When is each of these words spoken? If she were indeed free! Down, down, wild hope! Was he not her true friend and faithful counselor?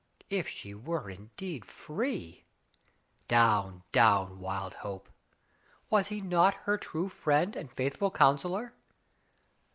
If 0.31 0.47
she 0.47 0.73
were 0.73 1.11
indeed 1.11 1.63
free! 1.63 2.43
Down, 3.27 3.83
down, 3.91 4.39
wild 4.39 4.73
hope! 4.73 5.07
Was 5.91 6.07
he 6.07 6.21
not 6.21 6.55
her 6.65 6.75
true 6.79 7.07
friend 7.07 7.55
and 7.55 7.71
faithful 7.71 8.09
counselor? 8.09 8.73